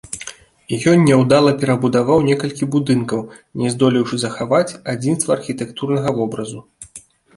[0.91, 3.21] Ён няўдала перабудаваў некалькі будынкаў,
[3.65, 6.59] не здолеўшы захаваць адзінства архітэктурнага вобразу.